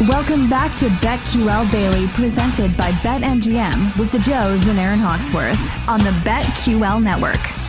[0.00, 6.00] Welcome back to BetQL Daily, presented by BetMGM with the Joes and Aaron Hawksworth on
[6.00, 7.61] the BetQL Network.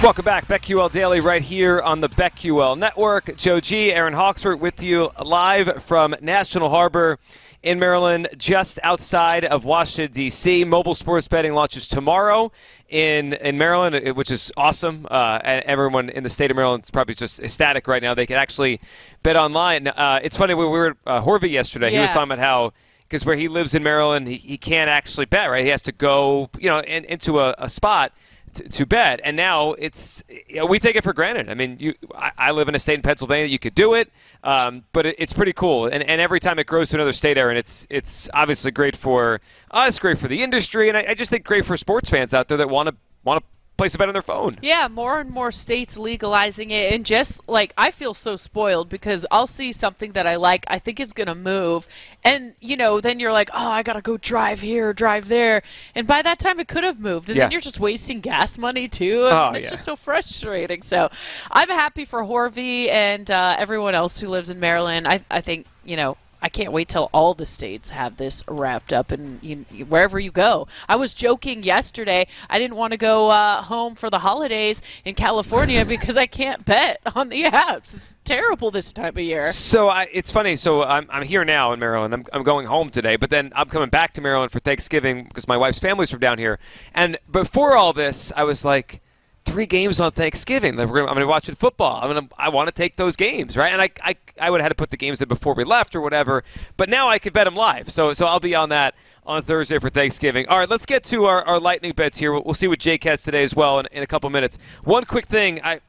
[0.00, 3.36] Welcome back, BetQL Daily, right here on the BetQL Network.
[3.36, 7.18] Joe G, Aaron Hawksworth with you live from National Harbor
[7.64, 10.62] in Maryland, just outside of Washington, D.C.
[10.62, 12.52] Mobile sports betting launches tomorrow
[12.88, 15.04] in in Maryland, which is awesome.
[15.10, 18.14] Uh, and everyone in the state of Maryland is probably just ecstatic right now.
[18.14, 18.80] They can actually
[19.24, 19.88] bet online.
[19.88, 21.90] Uh, it's funny, we were at uh, Horvey yesterday.
[21.90, 21.98] Yeah.
[21.98, 22.72] He was talking about how
[23.08, 25.64] because where he lives in Maryland, he, he can't actually bet, right?
[25.64, 28.12] He has to go, you know, in, into a, a spot
[28.58, 29.20] to, to bet.
[29.24, 31.48] And now it's, you know, we take it for granted.
[31.50, 34.10] I mean, you, I, I live in a state in Pennsylvania, you could do it,
[34.44, 35.86] um, but it, it's pretty cool.
[35.86, 39.40] And, and every time it grows to another state, Aaron, it's, it's obviously great for
[39.70, 42.48] us, great for the industry, and I, I just think great for sports fans out
[42.48, 44.58] there that want to want to place a bet on their phone.
[44.60, 49.24] Yeah, more and more states legalizing it, and just like I feel so spoiled because
[49.30, 51.88] I'll see something that I like, I think is gonna move,
[52.24, 55.62] and you know, then you're like, oh, I gotta go drive here, drive there,
[55.94, 57.44] and by that time it could have moved, and Yeah.
[57.44, 59.70] then you're just wasting gas money too, Oh, it's yeah.
[59.70, 60.82] just so frustrating.
[60.82, 61.08] So,
[61.52, 65.06] I'm happy for Horvey and uh, everyone else who lives in Maryland.
[65.08, 66.16] I, I think you know.
[66.40, 70.30] I can't wait till all the states have this wrapped up and you, wherever you
[70.30, 70.66] go.
[70.88, 72.26] I was joking yesterday.
[72.48, 76.64] I didn't want to go uh, home for the holidays in California because I can't
[76.64, 77.94] bet on the apps.
[77.94, 79.50] It's terrible this time of year.
[79.52, 80.56] So I, it's funny.
[80.56, 82.14] So I'm, I'm here now in Maryland.
[82.14, 85.48] I'm, I'm going home today, but then I'm coming back to Maryland for Thanksgiving because
[85.48, 86.58] my wife's family's from down here.
[86.94, 89.02] And before all this, I was like,
[89.48, 90.76] three games on Thanksgiving.
[90.76, 92.00] Like, we're gonna, I'm going to be watching football.
[92.02, 93.72] I'm gonna, I want to take those games, right?
[93.72, 95.94] And I, I, I would have had to put the games in before we left
[95.94, 96.44] or whatever.
[96.76, 97.90] But now I could bet them live.
[97.90, 100.46] So, so I'll be on that on Thursday for Thanksgiving.
[100.48, 102.32] All right, let's get to our, our lightning bets here.
[102.32, 104.58] We'll, we'll see what Jake has today as well in, in a couple minutes.
[104.84, 105.60] One quick thing.
[105.64, 105.80] I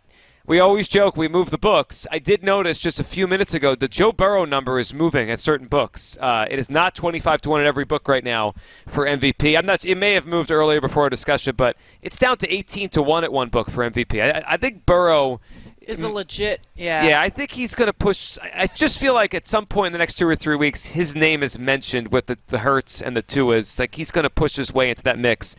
[0.50, 2.08] we always joke we move the books.
[2.12, 5.40] I did notice just a few minutes ago the Joe Burrow number is moving at
[5.40, 6.18] certain books.
[6.20, 8.56] Uh, it is not 25 to 1 in every book right now
[8.88, 9.56] for MVP.
[9.56, 9.86] I'm not.
[9.86, 13.24] It may have moved earlier before our discussion, but it's down to 18 to 1
[13.24, 14.20] at one book for MVP.
[14.22, 15.40] I, I think Burrow.
[15.82, 17.08] Is a legit, yeah.
[17.08, 18.38] Yeah, I think he's going to push.
[18.42, 21.16] I just feel like at some point in the next two or three weeks, his
[21.16, 23.80] name is mentioned with the, the Hurts and the Tuas.
[23.80, 25.56] Like he's going to push his way into that mix,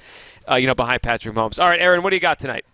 [0.48, 1.60] uh, you know, behind Patrick Mahomes.
[1.60, 2.64] All right, Aaron, what do you got tonight?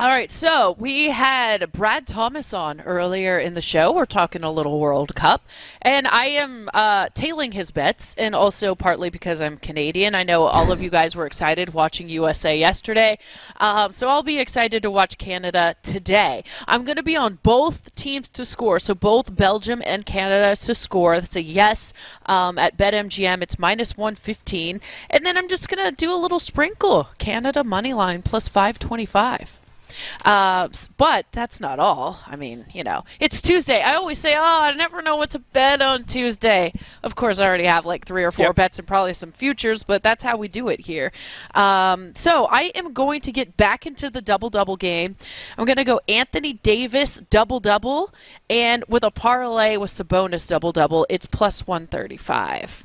[0.00, 3.92] All right, so we had Brad Thomas on earlier in the show.
[3.92, 5.46] We're talking a little World Cup,
[5.80, 10.16] and I am uh, tailing his bets, and also partly because I'm Canadian.
[10.16, 13.18] I know all of you guys were excited watching USA yesterday,
[13.58, 16.42] um, so I'll be excited to watch Canada today.
[16.66, 20.74] I'm going to be on both teams to score, so both Belgium and Canada to
[20.74, 21.20] score.
[21.20, 21.94] That's a yes
[22.26, 23.42] um, at BetMGM.
[23.42, 27.10] It's minus 115, and then I'm just going to do a little sprinkle.
[27.18, 29.60] Canada money line plus 525.
[30.24, 32.20] Uh, but that's not all.
[32.26, 33.80] I mean, you know, it's Tuesday.
[33.82, 36.72] I always say, oh, I never know what to bet on Tuesday.
[37.02, 38.56] Of course, I already have like three or four Yep.
[38.56, 41.12] bets and probably some futures, but that's how we do it here.
[41.54, 45.16] Um, so I am going to get back into the double double game.
[45.58, 48.12] I'm going to go Anthony Davis double double,
[48.50, 52.84] and with a parlay with Sabonis double double, it's plus 135.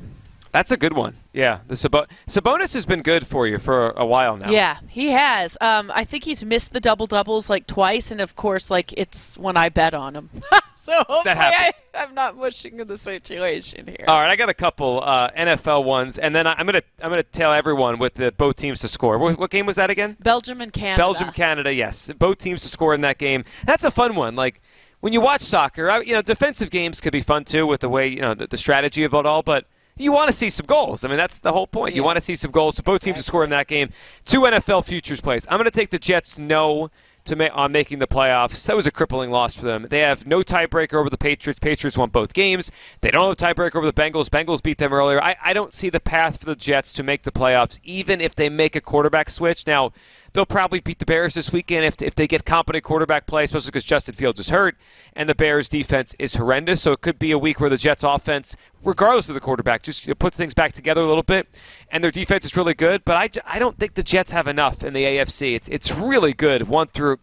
[0.51, 1.15] That's a good one.
[1.31, 4.49] Yeah, the Sabo- Sabonis has been good for you for a while now.
[4.49, 5.57] Yeah, he has.
[5.61, 9.37] Um, I think he's missed the double doubles like twice, and of course, like it's
[9.37, 10.29] when I bet on him.
[10.75, 14.05] so hopefully, I, I'm not mushing in the situation here.
[14.07, 17.11] All right, I got a couple uh, NFL ones, and then I- I'm gonna I'm
[17.11, 19.19] gonna tell everyone with the both teams to score.
[19.19, 20.17] What, what game was that again?
[20.19, 20.97] Belgium and Canada.
[20.99, 21.71] Belgium, Canada.
[21.71, 23.43] Yes, both teams to score in that game.
[23.66, 24.35] That's a fun one.
[24.35, 24.61] Like
[25.01, 27.89] when you watch soccer, I, you know, defensive games could be fun too with the
[27.89, 29.66] way you know the, the strategy of it all, but.
[29.99, 31.03] You want to see some goals.
[31.03, 31.93] I mean, that's the whole point.
[31.93, 32.77] You want to see some goals.
[32.77, 33.89] So both teams to score in that game.
[34.25, 35.45] Two NFL futures plays.
[35.49, 36.89] I'm going to take the Jets no
[37.25, 38.65] to ma- on making the playoffs.
[38.65, 39.87] That was a crippling loss for them.
[39.89, 41.59] They have no tiebreaker over the Patriots.
[41.59, 42.71] Patriots won both games.
[43.01, 44.29] They don't have a tiebreaker over the Bengals.
[44.29, 45.21] Bengals beat them earlier.
[45.21, 48.35] I, I don't see the path for the Jets to make the playoffs, even if
[48.35, 49.67] they make a quarterback switch.
[49.67, 49.91] Now,
[50.34, 53.67] they'll probably beat the Bears this weekend if, if they get competent quarterback play, especially
[53.67, 54.76] because Justin Fields is hurt
[55.14, 56.81] and the Bears' defense is horrendous.
[56.81, 60.08] So it could be a week where the Jets' offense, regardless of the quarterback, just
[60.20, 61.47] puts things back together a little bit,
[61.90, 63.03] and their defense is really good.
[63.05, 65.55] But I, I don't think the Jets have enough in the AFC.
[65.55, 67.17] It's it's really good one through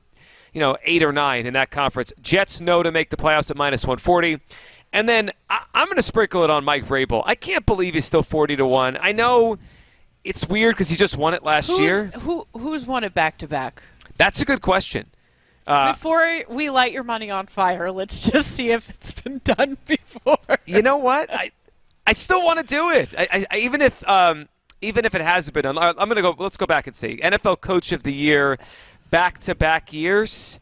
[0.52, 2.12] you no eight or nine in that conference.
[2.20, 4.40] Jets know to make the playoffs at minus 140.
[4.92, 7.22] And then I, I'm going to sprinkle it on Mike Vrabel.
[7.26, 8.96] I can't believe he's still 40 to 1.
[9.00, 9.58] I know
[10.26, 12.06] it's weird because he just won it last Who's, year.
[12.20, 13.82] Who who's won it back to back?
[14.18, 15.06] That's a good question.
[15.66, 19.76] Uh, Before we light your money on fire, let's just see if it's been done
[19.86, 20.38] before.
[20.64, 21.32] you know what?
[21.32, 21.50] I
[22.06, 23.14] I still want to do it.
[23.18, 24.48] I, I, I even if um
[24.82, 26.34] even if it hasn't been done, I- I'm gonna go.
[26.38, 28.58] Let's go back and see NFL Coach of the Year,
[29.10, 30.60] back to back years.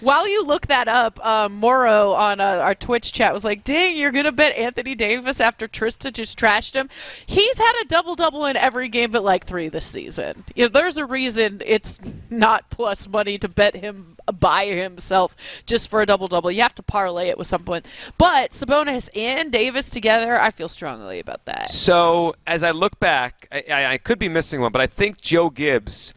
[0.00, 3.96] While you look that up, um, Morrow on uh, our Twitch chat was like, "Dang,
[3.96, 6.88] you're gonna bet Anthony Davis after Trista just trashed him."
[7.26, 10.44] He's had a double double in every game but like three this season.
[10.54, 11.98] You know, there's a reason it's
[12.30, 15.36] not plus money to bet him by himself
[15.66, 16.50] just for a double double.
[16.50, 17.82] You have to parlay it with someone.
[18.16, 21.68] But Sabonis and Davis together, I feel strongly about that.
[21.70, 25.20] So as I look back, I, I, I could be missing one, but I think
[25.20, 26.14] Joe Gibbs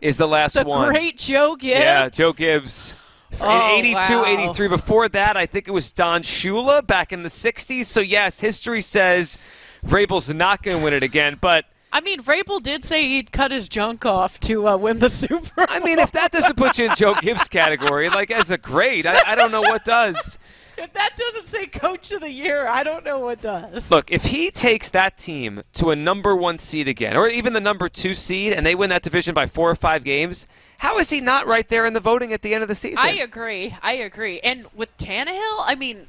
[0.00, 0.88] is the last The one.
[0.88, 1.80] great Joe Gibbs.
[1.80, 2.94] Yeah, Joe Gibbs.
[3.40, 4.24] Oh, in 82, wow.
[4.24, 4.68] 83.
[4.68, 7.84] Before that, I think it was Don Shula back in the 60s.
[7.84, 9.38] So, yes, history says
[9.86, 11.38] Vrabel's not going to win it again.
[11.40, 15.10] But, I mean, Vrabel did say he'd cut his junk off to uh, win the
[15.10, 15.66] Super Bowl.
[15.68, 19.06] I mean, if that doesn't put you in Joe Gibbs' category, like, as a great,
[19.06, 20.38] I, I don't know what does.
[20.78, 23.90] If that doesn't say Coach of the Year, I don't know what does.
[23.90, 27.60] Look, if he takes that team to a number one seed again, or even the
[27.60, 30.46] number two seed, and they win that division by four or five games,
[30.78, 32.98] how is he not right there in the voting at the end of the season?
[32.98, 33.74] I agree.
[33.82, 34.40] I agree.
[34.40, 36.06] And with Tannehill, I mean,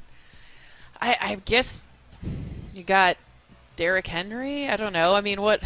[1.02, 1.86] I, I guess
[2.74, 3.18] you got
[3.78, 4.68] Derrick Henry.
[4.68, 5.14] I don't know.
[5.14, 5.62] I mean, what?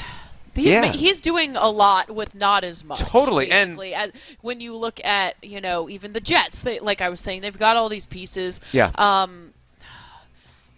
[0.54, 0.92] He's, Yeah.
[0.92, 3.00] he's doing a lot with not as much.
[3.00, 3.94] Totally, and- basically.
[3.94, 4.12] As-
[4.42, 7.58] when you look at, you know, even the Jets, they, like I was saying, they've
[7.58, 8.60] got all these pieces.
[8.72, 8.92] Yeah.
[8.96, 9.51] Um,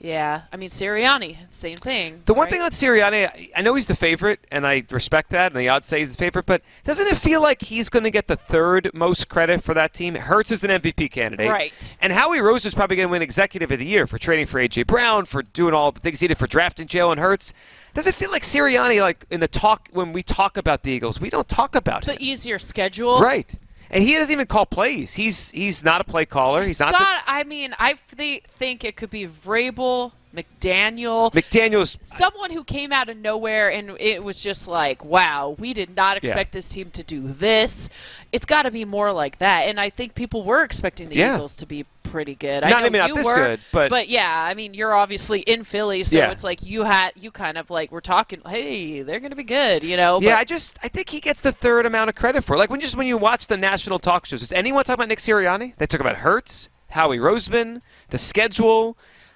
[0.04, 0.42] yeah.
[0.52, 2.22] I mean, Sirianni, same thing.
[2.26, 2.52] The one right?
[2.54, 5.88] thing on Sirianni, I- know he's the favorite, and I respect that, and the odds
[5.88, 8.92] say he's the favorite, but doesn't it feel like he's going to get the third
[8.94, 10.16] most credit for that team?
[10.16, 11.50] Hurts is an MVP candidate.
[11.50, 11.96] Right.
[12.02, 14.60] And Howie Rose is probably going to win Executive of the Year for trading for
[14.60, 14.84] A.J.
[14.84, 17.54] Brown, for doing all the things he did for drafting Jalen Hurts.
[17.94, 21.22] Does it feel like Sirianni, like in the talk, when we talk about the Eagles,
[21.22, 22.18] we don't talk about the him?
[22.20, 23.20] easier schedule.
[23.22, 23.56] Right.
[23.94, 25.14] And he doesn't even call plays.
[25.14, 26.64] He's he's not a play caller.
[26.64, 32.50] He's not the, I mean, I th- think it could be Vrabel, McDaniel, McDaniel's someone
[32.50, 36.54] who came out of nowhere and it was just like, wow, we did not expect
[36.54, 37.90] this team to do this.
[38.32, 39.68] It's got to be more like that.
[39.68, 41.36] And I think people were expecting the Yeah.
[41.36, 42.64] Eagles to be pretty good.
[42.64, 44.94] I Not know maybe not you this were, good, but- but yeah, I mean, you're
[44.94, 46.30] obviously in Philly, so Yeah.
[46.30, 49.44] it's like you had you kind of like we're talking, hey, they're going to be
[49.44, 50.22] good, you know?
[50.22, 52.60] Yeah, I just I think he gets the third amount of credit for it.
[52.60, 55.18] Like when just when you watch the national talk shows, does anyone talk about Nick
[55.18, 55.76] Sirianni?
[55.78, 57.82] They talk about Hurts, Howie Roseman,
[58.12, 58.96] the schedule.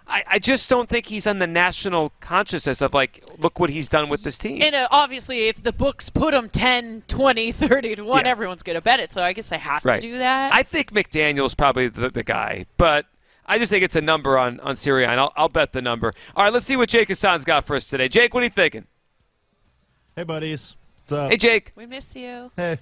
[0.10, 3.88] I, I just don't think he's on the national consciousness of like, look what he's
[3.90, 4.62] done with this team.
[4.62, 8.32] And uh, obviously, if the books put him 10, 20, 30 to 1, Yeah.
[8.32, 9.12] everyone's going to bet it.
[9.12, 10.00] So I guess they have right.
[10.00, 10.54] to do that.
[10.54, 13.06] I think McDaniel's probably the, the guy, but
[13.46, 15.18] I just think it's a number on on Sirianni.
[15.18, 16.14] I'll, I'll bet the number.
[16.36, 18.08] All right, let's see what Jake Hassan's got for us today.
[18.08, 18.86] Jake, what are you thinking?
[20.16, 20.76] Hey, buddies.
[21.02, 21.32] What's up?
[21.32, 21.72] Hey, Jake.
[21.76, 22.52] we miss you.
[22.56, 22.80] Hey.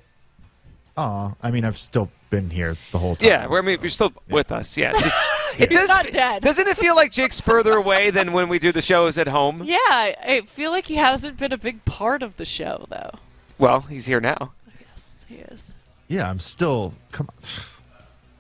[0.98, 3.28] Aw, I mean, I've still been here the whole time.
[3.30, 4.78] Yeah, we're, I mean, you're still with us.
[4.78, 5.18] Yeah, just
[5.60, 5.90] it He's does.
[5.90, 6.44] not dead.
[6.44, 9.64] Doesn't it feel like Jake's further away than when we do the shows at home?
[9.64, 13.12] Yeah, I I feel like he hasn't been a big part of the show, though.
[13.58, 14.52] Well, he's here now.
[14.80, 15.76] Yes, he is.
[16.08, 16.94] Yeah, I'm still.
[17.12, 17.36] Come on.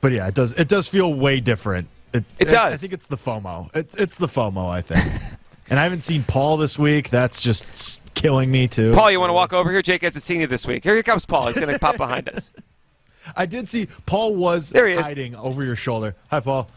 [0.02, 0.52] But yeah, it does.
[0.54, 1.88] It does feel way different.
[2.14, 3.76] It, It I- I think it's the FOMO.
[3.76, 4.70] It's it's the FOMO.
[4.70, 5.04] I think.
[5.70, 7.10] and I haven't seen Paul this week.
[7.10, 8.92] That's just killing me too.
[8.94, 9.82] Paul, you want to walk over here?
[9.82, 10.84] Jake hasn't seen you this week.
[10.84, 11.48] Here comes Paul.
[11.48, 12.52] He's going to pop behind us.
[13.36, 15.02] I did see Paul was There he is.
[15.02, 16.16] hiding over your shoulder.
[16.30, 16.68] Hi, Paul.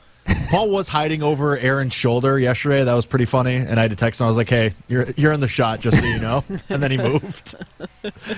[0.48, 2.84] Paul was hiding over Aaron's shoulder yesterday.
[2.84, 3.56] That was pretty funny.
[3.56, 4.24] And I had to text him.
[4.24, 6.90] I was like, "Hey, you're you're in the shot, just so you know." and then
[6.90, 7.54] he moved.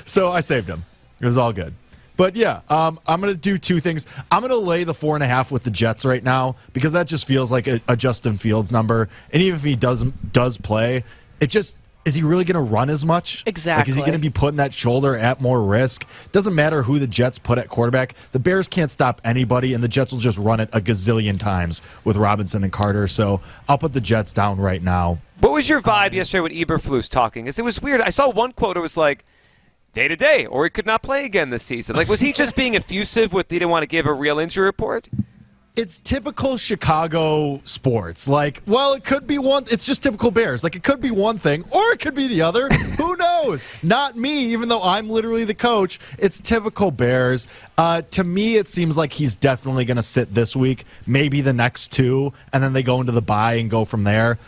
[0.04, 0.84] so I saved him.
[1.20, 1.74] It was all good.
[2.16, 4.06] But yeah, um, I'm gonna do two things.
[4.30, 7.06] I'm gonna lay the four and a half with the Jets right now because that
[7.06, 9.08] just feels like a, a Justin Fields number.
[9.32, 11.04] And even if he doesn't does play,
[11.40, 13.42] it just is he really gonna run as much?
[13.46, 16.06] Like, is he gonna be putting that shoulder at more risk?
[16.32, 18.14] Doesn't matter who the Jets put at quarterback.
[18.32, 21.82] The Bears can't stop anybody, and the Jets will just run it a gazillion times
[22.04, 23.06] with Robinson and Carter.
[23.08, 25.18] So I'll put the Jets down right now.
[25.40, 27.44] What was your vibe um, yesterday with Eberflus talking?
[27.44, 28.00] 'Cause it was weird.
[28.00, 28.76] I saw one quote.
[28.76, 29.24] It was like,
[29.92, 31.96] day to day, or he could not play again this season.
[31.96, 34.64] Like, was he just being effusive with he didn't want to give a real injury
[34.64, 35.08] report?
[35.76, 38.28] It's typical Chicago sports.
[38.28, 39.64] Like, well, it could be one.
[39.70, 40.64] It's just typical Bears.
[40.64, 42.68] Like, it could be one thing, or it could be the other.
[42.98, 43.68] Who knows?
[43.82, 46.00] Not me, even though I'm literally the coach.
[46.18, 47.46] It's typical Bears.
[47.78, 51.52] Uh, to me, it seems like he's definitely going to sit this week, maybe the
[51.52, 54.38] next two, and then they go into the bye and go from there.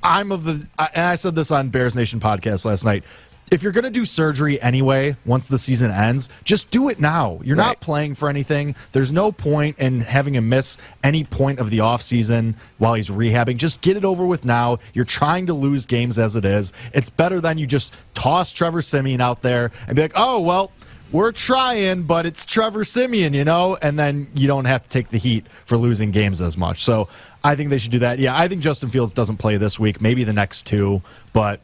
[0.00, 3.02] I'm of the, and I said this on Bears Nation podcast last night.
[3.50, 7.40] If you're going to do surgery anyway, once the season ends, just do it now.
[7.42, 7.66] You're Right.
[7.68, 8.74] not playing for anything.
[8.92, 13.56] There's no point in having him miss any point of the offseason while he's rehabbing.
[13.56, 14.78] Just get it over with now.
[14.92, 16.72] You're trying to lose games as it is.
[16.92, 20.70] It's better than you just toss Trevor Siemian out there and be like, oh, well,
[21.10, 23.78] we're trying, but it's Trevor Siemian, you know?
[23.80, 26.84] And then you don't have to take the heat for losing games as much.
[26.84, 27.08] So
[27.42, 28.18] I think they should do that.
[28.18, 31.00] Yeah, I think Justin Fields doesn't play this week, maybe the next two,
[31.32, 31.60] but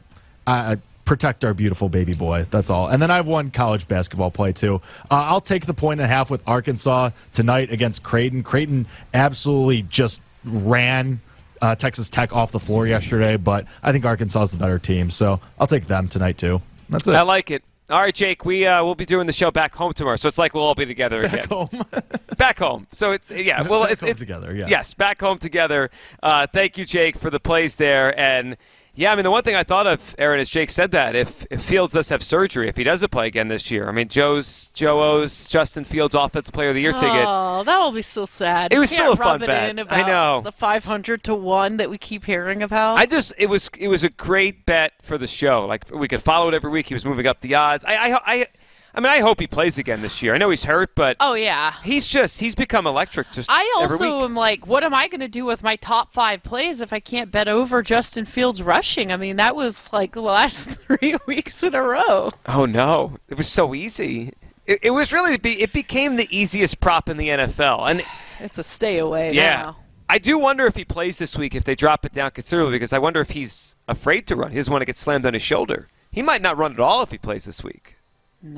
[0.47, 2.45] I, protect our beautiful baby boy.
[2.49, 2.87] That's all.
[2.87, 4.81] And then I have one college basketball play too.
[5.09, 8.43] Uh, I'll take the point and a half with Arkansas tonight against Creighton.
[8.43, 11.21] Creighton absolutely just ran
[11.61, 15.09] uh, Texas Tech off the floor yesterday, but I think Arkansas is the better team,
[15.09, 16.61] so I'll take them tonight too.
[16.89, 17.15] That's it.
[17.15, 17.63] I like it.
[17.89, 18.45] All right, Jake.
[18.45, 20.73] We uh, will be doing the show back home tomorrow, so it's like we'll all
[20.73, 21.35] be together again.
[21.37, 21.69] Back home.
[22.37, 22.87] back home.
[22.91, 23.61] So it's yeah.
[23.61, 24.65] Well, Back it's, home it's together, yeah.
[24.67, 25.91] Yes, back home together.
[26.23, 28.19] Uh, thank you, Jake, for the plays there.
[28.19, 28.57] And
[28.95, 31.45] yeah, I mean the one thing I thought of, Aaron, as Jake said that if,
[31.49, 34.71] if Fields does have surgery, if he doesn't play again this year, I mean Joe's
[34.71, 37.25] Joe O's Justin Fields Offensive Player of the Year ticket.
[37.27, 38.73] Oh, that'll be so sad.
[38.73, 39.91] It was still a fun bet.
[39.91, 40.41] I know.
[40.41, 42.97] the 500 to one that we keep hearing about.
[42.97, 45.65] I just it was it was a great bet for the show.
[45.65, 46.87] Like we could follow it every week.
[46.87, 47.83] He was moving up the odds.
[47.83, 48.47] I I I,
[48.95, 50.33] I mean I hope he plays again this year.
[50.33, 51.73] I know he's hurt, but oh yeah.
[51.83, 53.29] he's just he's become electric.
[53.31, 56.43] Just I also am like, what am I going to do with my top five
[56.43, 59.11] plays if I can't bet over Justin Fields rushing?
[59.11, 62.31] I mean, that was like the last three weeks in a row.
[62.45, 64.31] Oh no, it was so easy.
[64.65, 68.03] It, it was really it became the easiest prop in the NFL, and
[68.39, 69.77] It's a stay away yeah, now.
[70.07, 72.93] I do wonder if he plays this week if they drop it down considerably because
[72.93, 74.51] I wonder if he's afraid to run.
[74.51, 75.89] He doesn't want to get slammed on his shoulder.
[76.11, 77.94] He might not run at all if he plays this week,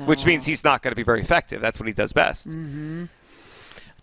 [0.06, 1.60] which means he's not going to be very effective.
[1.60, 2.56] That's what he does best.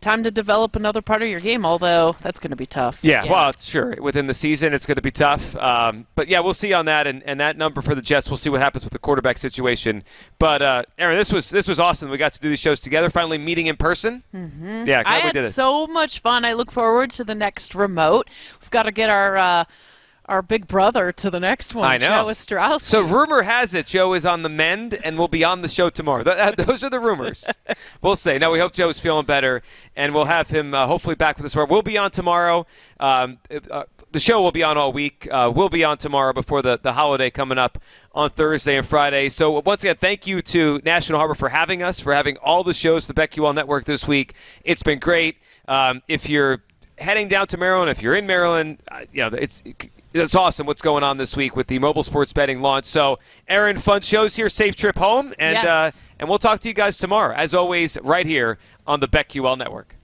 [0.01, 2.99] Time to develop another part of your game, although that's going to be tough.
[3.01, 5.55] Yeah, well, it's sure within the season it's going to be tough.
[5.55, 8.29] Um, but yeah, we'll see on that, and, and that number for the Jets.
[8.29, 10.03] We'll see what happens with the quarterback situation.
[10.37, 12.11] But uh, Aaron, this was this was awesome.
[12.11, 13.09] We got to do these shows together.
[13.09, 14.21] Finally meeting in person.
[14.33, 14.83] Mm-hmm.
[14.85, 15.55] Yeah, glad I we had did this.
[15.55, 16.45] so much fun.
[16.45, 18.29] I look forward to the next remote.
[18.61, 19.63] We've got to get our uh,
[20.27, 21.87] our big brother to the next one.
[21.87, 22.25] I know.
[22.25, 22.83] Joe Strauss.
[22.83, 25.89] So rumor has it Joe is on the mend and will be on the show
[25.89, 26.23] tomorrow.
[26.23, 27.45] Th- uh, those are the rumors.
[28.01, 28.37] we'll see.
[28.37, 29.61] No, we hope Joe's feeling better,
[29.95, 31.55] and we'll have him uh, hopefully back with us.
[31.55, 32.65] We'll be on tomorrow.
[32.99, 33.39] Um,
[33.69, 35.27] uh, the show will be on all week.
[35.29, 37.77] Uh, we'll be on tomorrow before the, the holiday coming up
[38.13, 39.27] on Thursday and Friday.
[39.27, 42.73] So once again, thank you to National Harbor for having us, for having all the
[42.73, 44.33] shows, the BetQL Network this week.
[44.63, 45.37] It's been great.
[45.67, 46.63] Um, if you're
[46.97, 49.61] heading down to Maryland, if you're in Maryland, uh, you know it's
[50.15, 52.85] it's awesome what's going on this week with the mobile sports betting launch.
[52.85, 54.49] So, Aaron, fun shows here.
[54.49, 55.65] Safe trip home, and Yes.
[55.65, 58.57] uh, and we'll talk to you guys tomorrow, as always, right here
[58.87, 59.94] on the BetQL Network.